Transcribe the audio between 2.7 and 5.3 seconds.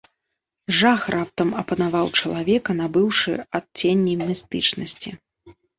набыўшы адценні містычнасці.